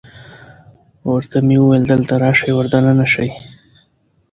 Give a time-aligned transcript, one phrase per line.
[1.13, 3.29] ورته مې وویل: دلته راشئ، ور دننه شئ.